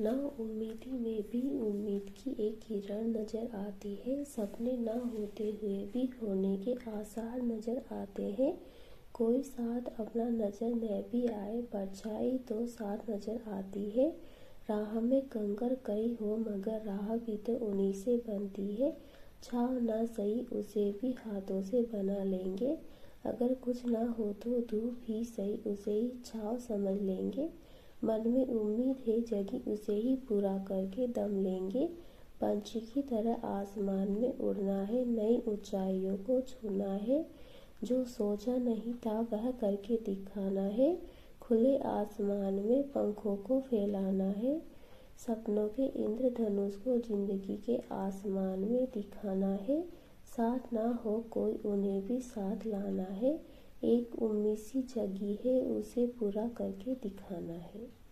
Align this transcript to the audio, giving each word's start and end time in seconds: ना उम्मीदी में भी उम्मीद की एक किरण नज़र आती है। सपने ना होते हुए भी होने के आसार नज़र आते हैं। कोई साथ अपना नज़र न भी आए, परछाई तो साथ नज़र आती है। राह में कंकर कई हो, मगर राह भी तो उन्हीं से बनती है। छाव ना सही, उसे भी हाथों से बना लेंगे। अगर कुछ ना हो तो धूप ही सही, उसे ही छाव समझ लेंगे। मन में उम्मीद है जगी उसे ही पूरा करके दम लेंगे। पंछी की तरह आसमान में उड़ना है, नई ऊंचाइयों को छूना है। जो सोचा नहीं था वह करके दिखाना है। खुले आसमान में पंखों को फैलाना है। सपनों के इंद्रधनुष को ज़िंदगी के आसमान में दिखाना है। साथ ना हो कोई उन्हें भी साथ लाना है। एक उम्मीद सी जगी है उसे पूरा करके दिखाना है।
ना 0.00 0.12
उम्मीदी 0.40 0.90
में 0.90 1.22
भी 1.22 1.40
उम्मीद 1.60 2.06
की 2.18 2.30
एक 2.40 2.60
किरण 2.60 3.08
नज़र 3.10 3.56
आती 3.56 3.94
है। 4.04 4.22
सपने 4.24 4.76
ना 4.76 4.92
होते 4.92 5.50
हुए 5.62 5.76
भी 5.92 6.04
होने 6.22 6.56
के 6.56 6.74
आसार 6.90 7.40
नज़र 7.42 7.82
आते 7.92 8.30
हैं। 8.30 8.52
कोई 9.14 9.42
साथ 9.42 9.90
अपना 10.00 10.28
नज़र 10.28 10.74
न 10.74 11.02
भी 11.12 11.26
आए, 11.26 11.60
परछाई 11.62 12.36
तो 12.48 12.66
साथ 12.66 13.10
नज़र 13.10 13.40
आती 13.50 13.88
है। 13.90 14.08
राह 14.70 15.00
में 15.00 15.20
कंकर 15.28 15.74
कई 15.86 16.16
हो, 16.20 16.36
मगर 16.38 16.82
राह 16.84 17.16
भी 17.16 17.36
तो 17.36 17.56
उन्हीं 17.66 17.92
से 17.94 18.16
बनती 18.28 18.74
है। 18.74 18.96
छाव 19.42 19.78
ना 19.80 20.04
सही, 20.06 20.40
उसे 20.52 20.90
भी 20.92 21.12
हाथों 21.18 21.62
से 21.62 21.82
बना 21.92 22.22
लेंगे। 22.24 22.76
अगर 23.26 23.54
कुछ 23.54 23.84
ना 23.86 24.04
हो 24.18 24.32
तो 24.32 24.60
धूप 24.70 25.00
ही 25.04 25.24
सही, 25.26 25.56
उसे 25.66 25.92
ही 25.92 26.12
छाव 26.24 26.58
समझ 26.58 27.00
लेंगे। 27.02 27.48
मन 28.04 28.28
में 28.28 28.46
उम्मीद 28.46 28.96
है 29.06 29.20
जगी 29.20 29.62
उसे 29.70 29.94
ही 29.94 30.14
पूरा 30.28 30.56
करके 30.58 31.06
दम 31.06 31.42
लेंगे। 31.42 31.86
पंछी 32.40 32.80
की 32.80 33.02
तरह 33.02 33.46
आसमान 33.46 34.10
में 34.10 34.38
उड़ना 34.38 34.82
है, 34.82 35.04
नई 35.04 35.42
ऊंचाइयों 35.48 36.16
को 36.16 36.40
छूना 36.40 36.92
है। 36.92 37.26
जो 37.84 38.04
सोचा 38.04 38.56
नहीं 38.56 38.94
था 38.94 39.20
वह 39.32 39.50
करके 39.50 39.96
दिखाना 39.96 40.60
है। 40.60 40.96
खुले 41.40 41.76
आसमान 41.78 42.54
में 42.54 42.82
पंखों 42.82 43.36
को 43.36 43.60
फैलाना 43.60 44.24
है। 44.24 44.60
सपनों 45.26 45.68
के 45.68 45.86
इंद्रधनुष 46.04 46.76
को 46.76 46.98
ज़िंदगी 46.98 47.56
के 47.56 47.78
आसमान 47.92 48.58
में 48.58 48.84
दिखाना 48.94 49.52
है। 49.68 49.82
साथ 50.36 50.72
ना 50.72 51.00
हो 51.04 51.18
कोई 51.30 51.54
उन्हें 51.64 52.06
भी 52.06 52.20
साथ 52.20 52.66
लाना 52.66 53.02
है। 53.02 53.40
एक 53.84 54.22
उम्मीद 54.22 54.56
सी 54.56 54.82
जगी 54.82 55.38
है 55.44 55.60
उसे 55.62 56.06
पूरा 56.06 56.48
करके 56.48 56.94
दिखाना 56.94 57.52
है। 57.52 58.09